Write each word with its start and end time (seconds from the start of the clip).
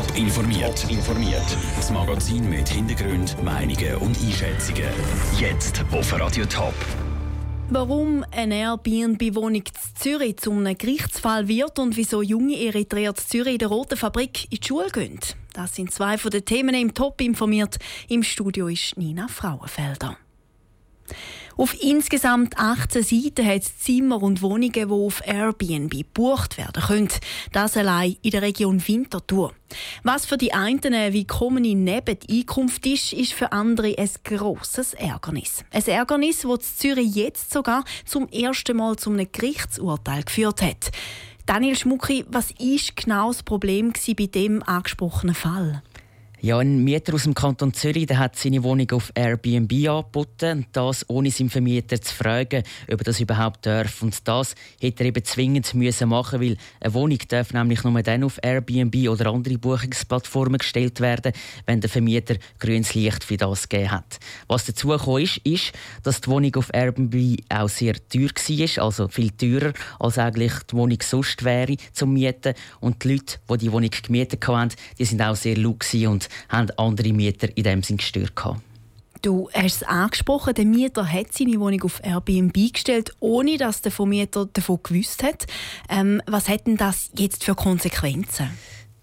Top 0.00 0.16
informiert. 0.16 0.90
informiert. 0.90 1.44
Das 1.76 1.90
Magazin 1.90 2.48
mit 2.48 2.66
Hintergrund, 2.70 3.36
Meinungen 3.42 3.96
und 3.96 4.18
Einschätzungen. 4.18 4.88
Jetzt 5.38 5.84
auf 5.92 6.18
Radio 6.18 6.46
Top. 6.46 6.72
Warum 7.68 8.24
eine 8.30 8.54
Airbnb-Wohnung 8.60 9.56
in 9.56 9.64
Zürich 9.94 10.38
zu 10.38 10.52
einem 10.52 10.78
Gerichtsfall 10.78 11.48
wird 11.48 11.78
und 11.78 11.98
wieso 11.98 12.22
junge 12.22 12.58
Eritreer 12.58 13.10
in 13.10 13.16
Zürich 13.16 13.54
in 13.54 13.58
der 13.58 13.68
Roten 13.68 13.98
Fabrik 13.98 14.44
in 14.44 14.60
die 14.60 14.66
Schule 14.66 14.88
gehen. 14.88 15.20
Das 15.52 15.74
sind 15.74 15.92
zwei 15.92 16.16
von 16.16 16.30
den 16.30 16.46
Themen 16.46 16.74
im 16.74 16.94
Top 16.94 17.20
informiert. 17.20 17.76
Im 18.08 18.22
Studio 18.22 18.68
ist 18.68 18.96
Nina 18.96 19.28
Frauenfelder. 19.28 20.16
Auf 21.60 21.76
insgesamt 21.78 22.56
18 22.56 23.02
Seiten 23.02 23.46
hat 23.46 23.60
es 23.60 23.78
Zimmer 23.80 24.22
und 24.22 24.40
Wohnungen, 24.40 24.72
die 24.72 24.86
auf 24.86 25.20
Airbnb 25.26 25.90
gebucht 25.90 26.56
werden 26.56 26.82
können. 26.82 27.08
Das 27.52 27.76
allein 27.76 28.16
in 28.22 28.30
der 28.30 28.40
Region 28.40 28.82
Winterthur. 28.88 29.52
Was 30.02 30.24
für 30.24 30.38
die 30.38 30.54
einen 30.54 30.82
eine 30.86 31.12
willkommene 31.12 31.74
Nebeneinkunft 31.74 32.86
ist, 32.86 33.12
ist 33.12 33.34
für 33.34 33.52
andere 33.52 33.94
ein 33.98 34.08
grosses 34.24 34.94
Ärgernis. 34.94 35.62
Ein 35.70 35.86
Ärgernis, 35.86 36.46
das 36.48 36.78
Zürich 36.78 37.14
jetzt 37.14 37.52
sogar 37.52 37.84
zum 38.06 38.26
ersten 38.30 38.78
Mal 38.78 38.96
zu 38.96 39.10
einem 39.10 39.30
Gerichtsurteil 39.30 40.22
geführt 40.22 40.62
hat. 40.62 40.90
Daniel 41.44 41.76
Schmucki, 41.76 42.24
was 42.26 42.54
war 42.58 42.94
genau 42.96 43.28
das 43.28 43.42
Problem 43.42 43.92
bei 44.16 44.26
dem 44.26 44.62
angesprochenen 44.62 45.34
Fall? 45.34 45.82
Ja, 46.42 46.56
ein 46.56 46.82
Mieter 46.84 47.12
aus 47.12 47.24
dem 47.24 47.34
Kanton 47.34 47.74
Zürich 47.74 48.06
der 48.06 48.18
hat 48.18 48.34
seine 48.34 48.62
Wohnung 48.62 48.90
auf 48.92 49.12
Airbnb 49.14 49.70
angeboten. 49.86 50.64
Das 50.72 51.04
ohne 51.10 51.30
seinen 51.30 51.50
Vermieter 51.50 52.00
zu 52.00 52.14
fragen, 52.14 52.62
ob 52.90 52.98
er 52.98 53.04
das 53.04 53.20
überhaupt 53.20 53.66
darf. 53.66 54.00
Und 54.02 54.26
das 54.26 54.54
hätte 54.80 55.02
er 55.02 55.08
eben 55.08 55.22
zwingend 55.22 55.74
müssen 55.74 56.08
machen 56.08 56.40
weil 56.40 56.56
eine 56.80 56.94
Wohnung 56.94 57.18
darf 57.28 57.52
nämlich 57.52 57.84
nur 57.84 58.02
dann 58.02 58.24
auf 58.24 58.38
Airbnb 58.42 59.10
oder 59.10 59.26
andere 59.26 59.58
Buchungsplattformen 59.58 60.56
gestellt 60.56 61.00
werden, 61.00 61.34
wenn 61.66 61.82
der 61.82 61.90
Vermieter 61.90 62.36
grünes 62.58 62.94
Licht 62.94 63.22
für 63.22 63.36
das 63.36 63.68
gegeben 63.68 63.90
hat. 63.90 64.18
Was 64.48 64.64
dazu 64.64 64.88
gekommen 64.88 65.24
ist, 65.24 65.36
ist, 65.44 65.72
dass 66.04 66.22
die 66.22 66.30
Wohnung 66.30 66.54
auf 66.54 66.70
Airbnb 66.72 67.36
auch 67.50 67.68
sehr 67.68 67.96
teuer 68.08 68.30
war, 68.30 68.84
also 68.84 69.08
viel 69.08 69.30
teurer 69.32 69.74
als 69.98 70.16
eigentlich 70.16 70.54
die 70.70 70.76
Wohnung 70.76 70.98
sonst 71.02 71.44
wäre 71.44 71.76
zum 71.92 72.14
Mieten. 72.14 72.54
Und 72.80 73.04
die 73.04 73.12
Leute, 73.12 73.36
die 73.50 73.58
die 73.58 73.72
Wohnung 73.72 73.90
gemietet 73.90 74.48
haben, 74.48 74.70
die 74.98 75.04
sind 75.04 75.20
auch 75.20 75.36
sehr 75.36 75.58
laut 75.58 75.84
und 76.06 76.29
haben 76.48 76.70
andere 76.76 77.12
Mieter 77.12 77.48
in 77.56 77.64
dem 77.64 77.82
Sinn 77.82 77.96
gestört. 77.96 78.32
Du 79.22 79.50
hast 79.52 79.76
es 79.76 79.82
angesprochen, 79.82 80.54
der 80.54 80.64
Mieter 80.64 81.06
hat 81.06 81.34
seine 81.34 81.60
Wohnung 81.60 81.82
auf 81.82 82.00
Airbnb 82.02 82.72
gestellt, 82.72 83.14
ohne 83.20 83.58
dass 83.58 83.82
der 83.82 83.92
Vermieter 83.92 84.46
davon 84.46 84.80
gewusst 84.82 85.22
hat. 85.22 85.46
Ähm, 85.90 86.22
was 86.26 86.48
hat 86.48 86.66
denn 86.66 86.78
das 86.78 87.10
jetzt 87.18 87.44
für 87.44 87.54
Konsequenzen? 87.54 88.48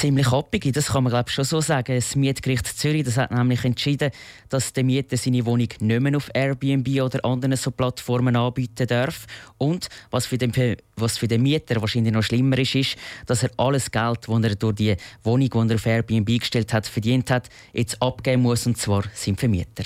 Ziemlich 0.00 0.32
abgegeben, 0.32 0.72
das 0.72 0.86
kann 0.86 1.04
man 1.04 1.12
glaube 1.12 1.30
schon 1.30 1.44
so 1.44 1.60
sagen. 1.60 1.94
Das 1.94 2.16
Mietgericht 2.16 2.66
Zürich 2.66 3.04
das 3.04 3.18
hat 3.18 3.30
nämlich 3.30 3.64
entschieden, 3.64 4.10
dass 4.48 4.72
der 4.72 4.82
Mieter 4.82 5.16
seine 5.18 5.44
Wohnung 5.44 5.68
nicht 5.78 6.00
mehr 6.00 6.16
auf 6.16 6.30
Airbnb 6.32 6.88
oder 7.02 7.22
anderen 7.24 7.54
so 7.56 7.70
Plattformen 7.70 8.34
anbieten 8.34 8.86
darf. 8.86 9.26
Und 9.58 9.88
was 10.10 10.24
für, 10.24 10.38
den, 10.38 10.52
was 10.96 11.18
für 11.18 11.28
den 11.28 11.42
Mieter 11.42 11.80
wahrscheinlich 11.82 12.14
noch 12.14 12.22
schlimmer 12.22 12.58
ist, 12.58 12.74
ist, 12.74 12.96
dass 13.26 13.42
er 13.42 13.50
alles 13.58 13.90
Geld, 13.90 14.20
das 14.26 14.42
er 14.42 14.54
durch 14.54 14.76
die 14.76 14.96
Wohnung, 15.22 15.50
die 15.50 15.72
er 15.72 15.74
auf 15.74 15.86
Airbnb 15.86 16.40
gestellt 16.40 16.72
hat, 16.72 16.86
verdient 16.86 17.30
hat, 17.30 17.50
jetzt 17.74 18.00
abgeben 18.00 18.42
muss, 18.42 18.66
und 18.66 18.78
zwar 18.78 19.04
seinem 19.14 19.36
Vermieter. 19.36 19.84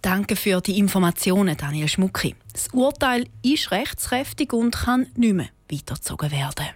Danke 0.00 0.36
für 0.36 0.62
die 0.62 0.78
Informationen, 0.78 1.54
Daniel 1.58 1.88
Schmucki. 1.88 2.34
Das 2.54 2.68
Urteil 2.68 3.26
ist 3.42 3.70
rechtskräftig 3.70 4.54
und 4.54 4.74
kann 4.74 5.08
nicht 5.16 5.34
mehr 5.34 5.48
weitergezogen 5.70 6.30
werden. 6.30 6.66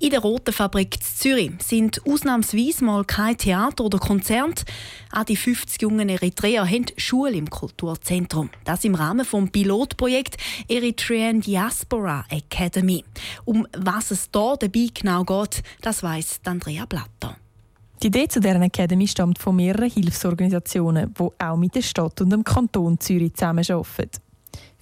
In 0.00 0.10
der 0.10 0.20
Roten 0.20 0.52
Fabrik 0.52 0.98
Zürich 1.02 1.52
sind 1.62 2.02
ausnahmsweise 2.06 2.84
mal 2.84 3.04
kein 3.04 3.38
Theater 3.38 3.84
oder 3.84 3.98
Konzert. 3.98 4.64
Auch 5.12 5.24
die 5.24 5.36
50 5.36 5.82
jungen 5.82 6.08
Eritreer 6.08 6.68
haben 6.68 6.86
Schule 6.96 7.32
im 7.32 7.48
Kulturzentrum. 7.48 8.50
Das 8.64 8.84
im 8.84 8.96
Rahmen 8.96 9.24
des 9.24 9.50
Pilotprojekts 9.52 10.36
Eritrean 10.68 11.40
Diaspora 11.40 12.24
Academy. 12.28 13.04
Um 13.44 13.66
was 13.78 14.10
es 14.10 14.28
hier 14.34 14.56
dabei 14.58 14.88
genau 14.92 15.24
geht, 15.24 15.62
das 15.80 16.02
weiss 16.02 16.40
Andrea 16.44 16.86
Blatter. 16.86 17.36
Die 18.02 18.08
Idee 18.08 18.26
zu 18.28 18.40
deren 18.40 18.62
Academy 18.62 19.06
stammt 19.06 19.38
von 19.38 19.56
mehreren 19.56 19.90
Hilfsorganisationen, 19.90 21.14
die 21.18 21.28
auch 21.38 21.56
mit 21.56 21.74
der 21.74 21.82
Stadt 21.82 22.20
und 22.20 22.30
dem 22.30 22.42
Kanton 22.42 22.98
Zürich 22.98 23.34
zusammenarbeiten. 23.34 24.20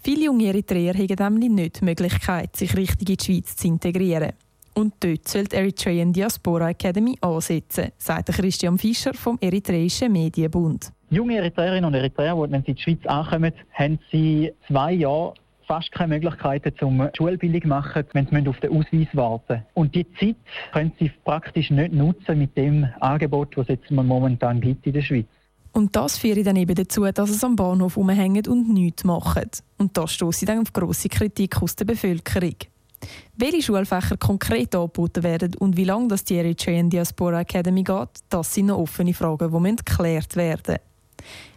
Viele 0.02 0.24
junge 0.24 0.46
Eritreer 0.46 0.94
haben 0.94 1.34
nämlich 1.34 1.50
nicht 1.50 1.80
die 1.80 1.84
Möglichkeit, 1.84 2.56
sich 2.56 2.74
richtig 2.76 3.08
in 3.08 3.16
die 3.16 3.24
Schweiz 3.24 3.54
zu 3.54 3.68
integrieren. 3.68 4.32
Und 4.74 4.94
dort 5.00 5.28
soll 5.28 5.44
die 5.44 5.56
Eritrean 5.56 6.12
Diaspora 6.12 6.70
Academy 6.70 7.16
ansetzen, 7.20 7.92
sagt 7.98 8.32
Christian 8.32 8.78
Fischer 8.78 9.12
vom 9.12 9.38
Eritreischen 9.40 10.12
Medienbund. 10.12 10.92
Junge 11.10 11.36
Eritreerinnen 11.36 11.84
und 11.84 11.94
Eritreer, 11.94 12.34
die, 12.34 12.52
wenn 12.52 12.62
sie 12.62 12.70
in 12.70 12.76
die 12.76 12.82
Schweiz 12.82 13.06
ankommen, 13.06 13.52
haben 13.74 13.98
sie 14.10 14.52
zwei 14.66 14.92
Jahre 14.92 15.34
fast 15.66 15.92
keine 15.92 16.14
Möglichkeiten 16.14 16.72
zum 16.78 17.08
Schulbildung 17.16 17.68
machen, 17.68 18.04
wenn 18.12 18.26
sie 18.26 18.48
auf 18.48 18.60
den 18.60 18.72
Ausweis 18.72 19.08
warten 19.12 19.62
Und 19.74 19.94
die 19.94 20.06
Zeit 20.18 20.36
können 20.72 20.92
sie 20.98 21.10
praktisch 21.24 21.70
nicht 21.70 21.92
nutzen 21.92 22.38
mit 22.38 22.56
dem 22.56 22.88
Angebot, 23.00 23.56
das 23.56 23.64
es 23.64 23.76
jetzt 23.76 23.90
momentan 23.90 24.60
gibt 24.60 24.86
in 24.86 24.92
der 24.94 25.02
Schweiz. 25.02 25.26
Und 25.72 25.96
das 25.96 26.18
führt 26.18 26.46
dann 26.46 26.56
eben 26.56 26.74
dazu, 26.74 27.04
dass 27.10 27.30
es 27.30 27.42
am 27.42 27.56
Bahnhof 27.56 27.96
rumhängen 27.96 28.46
und 28.46 28.68
nichts 28.68 29.04
machen. 29.04 29.50
Und 29.78 29.96
das 29.96 30.12
stößt 30.12 30.48
dann 30.48 30.60
auf 30.60 30.72
grosse 30.72 31.08
Kritik 31.08 31.62
aus 31.62 31.74
der 31.76 31.86
Bevölkerung. 31.86 32.56
Welche 33.36 33.62
Schulfächer 33.62 34.16
konkret 34.16 34.74
angeboten 34.74 35.22
werden 35.22 35.54
und 35.56 35.76
wie 35.76 35.84
lange 35.84 36.08
das 36.08 36.24
die 36.24 36.36
Eritrean 36.36 36.90
Diaspora 36.90 37.40
Academy 37.40 37.82
geht, 37.82 38.08
das 38.28 38.54
sind 38.54 38.66
noch 38.66 38.78
offene 38.78 39.14
Fragen, 39.14 39.50
die 39.50 39.76
geklärt 39.76 40.36
werden 40.36 40.78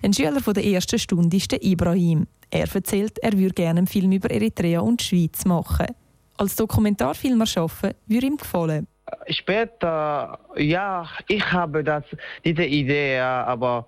Ein 0.02 0.14
Schüler 0.14 0.40
von 0.40 0.54
der 0.54 0.66
ersten 0.66 1.00
Stunde 1.00 1.36
ist 1.38 1.52
der 1.52 1.64
Ibrahim. 1.64 2.28
Er 2.50 2.74
erzählt, 2.74 3.20
er 3.20 3.34
würde 3.34 3.54
gerne 3.54 3.80
einen 3.80 3.88
Film 3.88 4.12
über 4.12 4.30
Eritrea 4.32 4.80
und 4.80 5.02
die 5.02 5.06
Schweiz 5.06 5.46
machen. 5.46 5.88
Als 6.38 6.56
Dokumentarfilmer 6.56 7.46
arbeiten 7.56 7.98
würde 8.08 8.28
ihm 8.28 8.38
gefallen. 8.38 8.88
Später, 9.30 10.40
ja, 10.56 11.08
ich 11.28 11.52
habe 11.52 11.84
das, 11.84 12.04
diese 12.44 12.66
Idee, 12.66 13.20
aber 13.20 13.88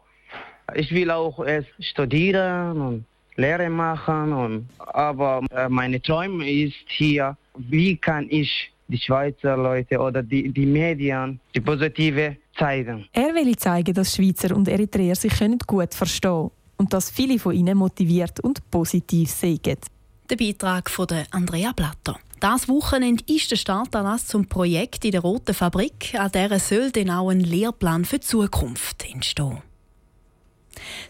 ich 0.76 0.92
will 0.92 1.10
auch 1.12 1.40
erst 1.44 1.70
studieren 1.80 3.06
Lehre 3.38 3.70
machen. 3.70 4.34
Und, 4.34 4.70
aber 4.80 5.42
äh, 5.52 5.70
meine 5.70 6.02
Träume 6.02 6.50
ist 6.50 6.76
hier, 6.88 7.38
wie 7.58 7.96
kann 7.96 8.28
ich 8.30 8.72
die 8.88 8.98
Schweizer 8.98 9.58
Leute 9.58 10.00
oder 10.00 10.24
die, 10.24 10.50
die 10.50 10.66
Medien 10.66 11.40
die 11.54 11.62
positive 11.62 12.38
zeigen. 12.58 13.06
Er 13.12 13.34
will 13.36 13.56
zeigen, 13.58 13.94
dass 13.94 14.16
Schweizer 14.16 14.56
und 14.56 14.68
Eritreer 14.68 15.16
sich 15.16 15.34
gut 15.68 15.94
verstehen 15.94 16.32
können 16.32 16.52
und 16.78 16.94
dass 16.94 17.12
viele 17.12 17.40
von 17.40 17.54
ihnen 17.54 17.78
motiviert 17.78 18.40
und 18.40 18.70
positiv 18.72 19.30
sind. 19.30 19.68
Der 20.30 20.36
Beitrag 20.36 20.90
von 20.90 21.08
Andrea 21.32 21.72
Blatter. 21.74 22.20
Das 22.40 22.70
Wochenende 22.70 23.24
ist 23.28 23.50
der 23.50 23.56
Startanlass 23.56 24.28
zum 24.28 24.46
Projekt 24.48 25.04
in 25.06 25.12
der 25.12 25.22
Roten 25.22 25.56
Fabrik, 25.56 26.14
an 26.16 26.32
der 26.32 26.60
soll 26.60 26.92
dann 26.92 27.10
auch 27.10 27.30
ein 27.30 27.40
Lehrplan 27.40 28.06
für 28.06 28.20
die 28.20 28.28
Zukunft 28.28 29.06
entstehen. 29.12 29.64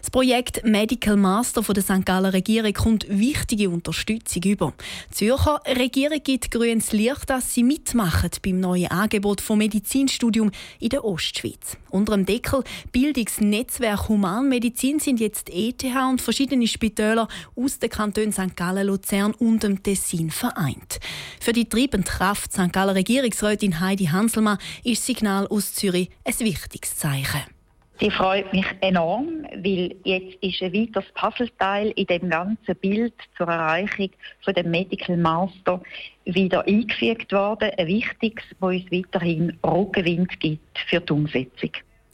Das 0.00 0.10
Projekt 0.10 0.64
Medical 0.64 1.16
Master 1.16 1.62
von 1.62 1.74
der 1.74 1.82
St. 1.82 2.04
Galler 2.04 2.32
Regierung 2.32 2.72
kommt 2.72 3.06
wichtige 3.08 3.70
Unterstützung 3.70 4.42
über. 4.42 4.72
Die 5.10 5.14
Zürcher 5.14 5.60
Regierung 5.66 6.20
gibt 6.22 6.50
grünes 6.50 6.92
Licht, 6.92 7.28
dass 7.28 7.54
sie 7.54 7.62
mitmachen 7.62 8.30
beim 8.44 8.60
neuen 8.60 8.90
Angebot 8.90 9.40
vom 9.40 9.58
Medizinstudium 9.58 10.50
in 10.80 10.88
der 10.90 11.04
Ostschweiz. 11.04 11.76
Unter 11.90 12.14
dem 12.14 12.26
Deckel 12.26 12.64
Bildungsnetzwerk 12.92 14.08
Humanmedizin 14.08 15.00
sind 15.00 15.20
jetzt 15.20 15.50
ETH 15.50 15.84
und 15.84 16.20
verschiedene 16.20 16.66
Spitäler 16.66 17.28
aus 17.56 17.78
den 17.78 17.90
Kantonen 17.90 18.32
St. 18.32 18.56
Gallen, 18.56 18.86
Luzern 18.86 19.32
und 19.34 19.62
dem 19.62 19.82
Tessin 19.82 20.30
vereint. 20.30 21.00
Für 21.40 21.52
die 21.52 21.68
treibende 21.68 22.08
Kraft 22.08 22.52
St. 22.52 22.72
Galler 22.72 22.94
Regierungsrätin 22.94 23.80
Heidi 23.80 24.06
Hanselmann 24.06 24.58
ist 24.84 25.04
Signal 25.04 25.46
aus 25.48 25.74
Zürich 25.74 26.10
ein 26.24 26.38
wichtiges 26.40 26.96
Zeichen. 26.96 27.57
Die 28.00 28.10
freut 28.12 28.52
mich 28.52 28.66
enorm, 28.80 29.44
weil 29.52 29.96
jetzt 30.04 30.36
ist 30.40 30.62
ein 30.62 30.72
weiteres 30.72 31.06
Puzzleteil 31.14 31.90
in 31.96 32.06
dem 32.06 32.30
ganzen 32.30 32.76
Bild 32.76 33.14
zur 33.36 33.48
Erreichung 33.48 34.10
von 34.44 34.54
dem 34.54 34.70
Medical 34.70 35.16
Master 35.16 35.82
wieder 36.24 36.64
eingefügt 36.66 37.32
worden. 37.32 37.70
Ein 37.76 37.86
wichtiges, 37.88 38.44
das 38.60 38.60
uns 38.60 38.84
weiterhin 38.92 39.58
Rückenwind 39.66 40.38
gibt 40.38 40.78
für 40.88 41.00
die 41.00 41.12
Umsetzung. 41.12 41.70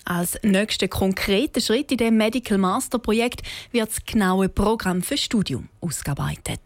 Als 0.07 0.39
nächster 0.43 0.89
konkreter 0.89 1.61
Schritt 1.61 1.91
in 1.91 1.99
dem 1.99 2.17
Medical 2.17 2.59
Master 2.59 2.99
Projekt 2.99 3.43
wird 3.73 3.89
das 3.89 4.05
genaue 4.05 4.49
Programm 4.49 5.03
für 5.03 5.17
Studium 5.17 5.69
ausgearbeitet. 5.81 6.61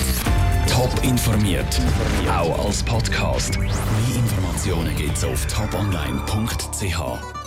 Top 0.69 0.93
informiert, 1.03 1.81
auch 2.29 2.67
als 2.67 2.82
Podcast. 2.85 3.59
Mehr 3.59 3.69
Informationen 4.17 4.94
gibt 4.97 5.17
es 5.17 5.25
auf 5.25 5.47
toponline.ch. 5.47 7.38